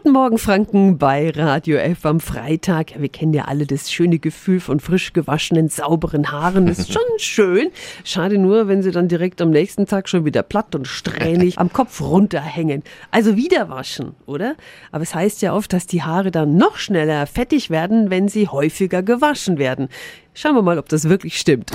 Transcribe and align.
Guten 0.00 0.12
Morgen, 0.12 0.38
Franken, 0.38 0.96
bei 0.96 1.28
Radio 1.30 1.76
F 1.76 2.06
am 2.06 2.20
Freitag. 2.20 2.92
Wir 3.00 3.08
kennen 3.08 3.34
ja 3.34 3.46
alle 3.46 3.66
das 3.66 3.90
schöne 3.90 4.20
Gefühl 4.20 4.60
von 4.60 4.78
frisch 4.78 5.12
gewaschenen, 5.12 5.68
sauberen 5.68 6.30
Haaren. 6.30 6.66
Das 6.66 6.78
ist 6.78 6.92
schon 6.92 7.02
schön. 7.16 7.72
Schade 8.04 8.38
nur, 8.38 8.68
wenn 8.68 8.80
sie 8.80 8.92
dann 8.92 9.08
direkt 9.08 9.42
am 9.42 9.50
nächsten 9.50 9.86
Tag 9.86 10.08
schon 10.08 10.24
wieder 10.24 10.44
platt 10.44 10.76
und 10.76 10.86
strähnig 10.86 11.58
am 11.58 11.72
Kopf 11.72 12.00
runterhängen. 12.00 12.84
Also 13.10 13.34
wieder 13.34 13.70
waschen, 13.70 14.14
oder? 14.24 14.54
Aber 14.92 15.02
es 15.02 15.16
heißt 15.16 15.42
ja 15.42 15.52
oft, 15.52 15.72
dass 15.72 15.88
die 15.88 16.04
Haare 16.04 16.30
dann 16.30 16.56
noch 16.56 16.76
schneller 16.76 17.26
fettig 17.26 17.68
werden, 17.68 18.08
wenn 18.08 18.28
sie 18.28 18.46
häufiger 18.46 19.02
gewaschen 19.02 19.58
werden. 19.58 19.88
Schauen 20.32 20.54
wir 20.54 20.62
mal, 20.62 20.78
ob 20.78 20.88
das 20.88 21.08
wirklich 21.08 21.40
stimmt. 21.40 21.72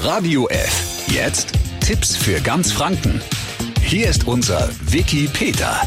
Radio 0.00 0.48
F. 0.48 1.06
Jetzt 1.06 1.52
Tipps 1.78 2.16
für 2.16 2.40
ganz 2.40 2.72
Franken. 2.72 3.20
Hier 3.92 4.08
ist 4.08 4.26
unser 4.26 4.70
Wiki 4.86 5.28
Peter. 5.30 5.82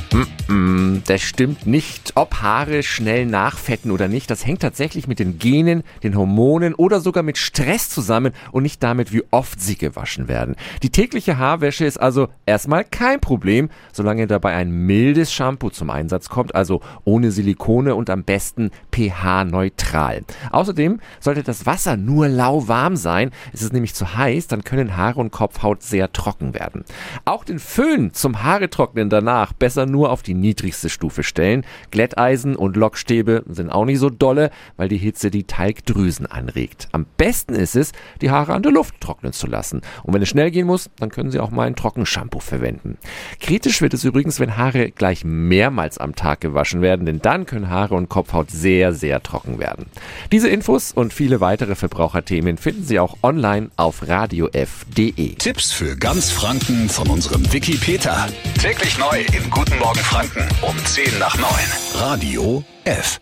Mm, 0.47 0.97
das 1.07 1.21
stimmt 1.21 1.65
nicht. 1.65 2.11
Ob 2.13 2.35
Haare 2.35 2.83
schnell 2.83 3.25
nachfetten 3.25 3.89
oder 3.89 4.07
nicht, 4.07 4.29
das 4.29 4.45
hängt 4.45 4.61
tatsächlich 4.61 5.07
mit 5.07 5.17
den 5.17 5.39
Genen, 5.39 5.81
den 6.03 6.15
Hormonen 6.15 6.75
oder 6.75 6.99
sogar 6.99 7.23
mit 7.23 7.39
Stress 7.39 7.89
zusammen 7.89 8.31
und 8.51 8.61
nicht 8.61 8.83
damit, 8.83 9.11
wie 9.11 9.23
oft 9.31 9.59
sie 9.59 9.75
gewaschen 9.75 10.27
werden. 10.27 10.55
Die 10.83 10.91
tägliche 10.91 11.39
Haarwäsche 11.39 11.85
ist 11.85 11.97
also 11.97 12.27
erstmal 12.45 12.83
kein 12.83 13.19
Problem, 13.21 13.69
solange 13.91 14.27
dabei 14.27 14.53
ein 14.53 14.69
mildes 14.69 15.33
Shampoo 15.33 15.71
zum 15.71 15.89
Einsatz 15.89 16.29
kommt, 16.29 16.53
also 16.53 16.81
ohne 17.05 17.31
Silikone 17.31 17.95
und 17.95 18.11
am 18.11 18.23
besten 18.23 18.69
pH-neutral. 18.91 20.21
Außerdem 20.51 20.99
sollte 21.19 21.41
das 21.41 21.65
Wasser 21.65 21.97
nur 21.97 22.27
lauwarm 22.27 22.97
sein. 22.97 23.31
Ist 23.51 23.63
es 23.63 23.73
nämlich 23.73 23.95
zu 23.95 24.15
heiß, 24.15 24.45
dann 24.45 24.63
können 24.63 24.95
Haare 24.95 25.19
und 25.19 25.31
Kopfhaut 25.31 25.81
sehr 25.81 26.13
trocken 26.13 26.53
werden. 26.53 26.85
Auch 27.25 27.43
den 27.43 27.57
Föhn 27.57 27.94
zum 28.13 28.43
Haare 28.43 28.69
trocknen 28.69 29.09
danach 29.09 29.53
besser 29.53 29.85
nur 29.85 30.11
auf 30.11 30.21
die 30.21 30.33
niedrigste 30.33 30.89
Stufe 30.89 31.23
stellen. 31.23 31.65
Glätteisen 31.91 32.55
und 32.55 32.75
Lockstäbe 32.75 33.43
sind 33.47 33.69
auch 33.69 33.85
nicht 33.85 33.99
so 33.99 34.09
dolle, 34.09 34.51
weil 34.77 34.89
die 34.89 34.97
Hitze 34.97 35.31
die 35.31 35.43
Talgdrüsen 35.43 36.25
anregt. 36.25 36.87
Am 36.91 37.05
besten 37.17 37.53
ist 37.53 37.75
es, 37.75 37.91
die 38.21 38.31
Haare 38.31 38.53
an 38.53 38.63
der 38.63 38.71
Luft 38.71 38.99
trocknen 38.99 39.33
zu 39.33 39.47
lassen. 39.47 39.81
Und 40.03 40.13
wenn 40.13 40.21
es 40.21 40.29
schnell 40.29 40.51
gehen 40.51 40.67
muss, 40.67 40.89
dann 40.99 41.09
können 41.09 41.31
Sie 41.31 41.39
auch 41.39 41.51
mal 41.51 41.67
ein 41.67 41.75
Trockenshampoo 41.75 42.39
verwenden. 42.39 42.97
Kritisch 43.39 43.81
wird 43.81 43.93
es 43.93 44.03
übrigens, 44.03 44.39
wenn 44.39 44.57
Haare 44.57 44.91
gleich 44.91 45.23
mehrmals 45.23 45.97
am 45.97 46.15
Tag 46.15 46.41
gewaschen 46.41 46.81
werden, 46.81 47.05
denn 47.05 47.19
dann 47.21 47.45
können 47.45 47.69
Haare 47.69 47.95
und 47.95 48.09
Kopfhaut 48.09 48.51
sehr, 48.51 48.93
sehr 48.93 49.23
trocken 49.23 49.59
werden. 49.59 49.85
Diese 50.31 50.49
Infos 50.49 50.91
und 50.91 51.13
viele 51.13 51.41
weitere 51.41 51.75
Verbraucherthemen 51.75 52.57
finden 52.57 52.83
Sie 52.83 52.99
auch 52.99 53.17
online 53.23 53.69
auf 53.77 54.07
radiof.de. 54.07 55.35
Tipps 55.35 55.71
für 55.71 55.95
ganz 55.95 56.31
Franken 56.31 56.89
von 56.89 57.09
unserem 57.09 57.51
Wiki 57.53 57.77
Peter. 57.85 58.25
Täglich 58.59 58.97
neu 58.97 59.21
im 59.31 59.47
Guten 59.51 59.77
Morgen 59.77 59.99
Franken 59.99 60.47
um 60.63 60.75
10 60.83 61.19
nach 61.19 61.37
9. 61.37 61.47
Radio 61.93 62.63
F. 62.83 63.19